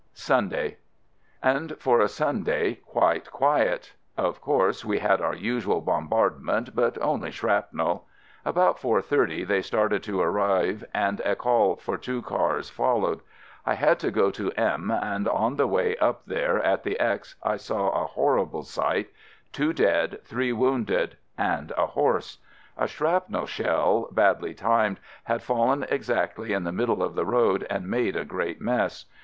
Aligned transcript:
Sunday. 0.15 0.77
And 1.43 1.77
for 1.77 1.99
a 2.01 2.07
Sunday, 2.07 2.79
quite 2.87 3.29
quiet. 3.29 3.93
Of 4.17 4.41
course 4.41 4.83
we 4.83 4.97
had 4.97 5.21
our 5.21 5.35
usual 5.35 5.79
bombardment, 5.79 6.73
but 6.75 6.97
only 6.99 7.29
shrapnel. 7.29 8.07
About 8.43 8.79
4.30, 8.79 9.45
they 9.45 9.61
started 9.61 10.01
to 10.05 10.19
arrive 10.19 10.83
and 10.91 11.19
a 11.19 11.35
call 11.35 11.75
for 11.75 11.99
two 11.99 12.23
cars 12.23 12.67
followed. 12.67 13.19
I 13.63 13.75
had 13.75 13.99
to 13.99 14.09
go 14.09 14.31
to 14.31 14.49
M 14.53 14.89
and 14.89 15.27
on 15.27 15.33
130 15.33 15.33
AMERICAN 15.35 15.37
AMBULANCE 15.37 15.57
the 15.57 15.67
way 15.67 15.97
up 15.97 16.25
there, 16.25 16.59
at 16.63 16.81
the 16.81 16.99
X 16.99 17.35
I 17.43 17.57
saw 17.57 17.89
a 17.91 18.07
horrible 18.07 18.63
sight, 18.63 19.11
two 19.53 19.71
dead, 19.71 20.21
three 20.25 20.51
wounded— 20.51 21.15
and 21.57 21.71
a 21.77 21.85
horse. 21.85 22.39
A 22.75 22.87
shrapnel 22.87 23.45
shell, 23.45 24.09
badly 24.11 24.55
timed, 24.55 24.99
had 25.25 25.43
fallen 25.43 25.85
exactly 25.89 26.53
in 26.53 26.63
the 26.63 26.71
middle 26.71 27.03
of 27.03 27.13
the 27.13 27.23
road 27.23 27.67
and 27.69 27.87
made 27.87 28.15
a 28.15 28.25
great 28.25 28.59
mess. 28.59 29.05